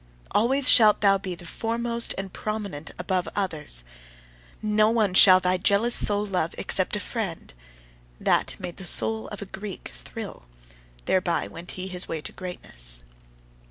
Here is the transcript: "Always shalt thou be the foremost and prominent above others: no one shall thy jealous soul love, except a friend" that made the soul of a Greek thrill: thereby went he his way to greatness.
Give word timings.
"Always 0.31 0.67
shalt 0.67 1.01
thou 1.01 1.19
be 1.19 1.35
the 1.35 1.45
foremost 1.45 2.15
and 2.17 2.33
prominent 2.33 2.89
above 2.97 3.29
others: 3.35 3.83
no 4.59 4.89
one 4.89 5.13
shall 5.13 5.39
thy 5.39 5.57
jealous 5.57 5.93
soul 5.93 6.25
love, 6.25 6.55
except 6.57 6.95
a 6.95 6.99
friend" 6.99 7.53
that 8.19 8.55
made 8.59 8.77
the 8.77 8.85
soul 8.87 9.27
of 9.27 9.43
a 9.43 9.45
Greek 9.45 9.91
thrill: 9.93 10.47
thereby 11.05 11.47
went 11.47 11.73
he 11.77 11.87
his 11.87 12.07
way 12.07 12.19
to 12.19 12.31
greatness. 12.31 13.03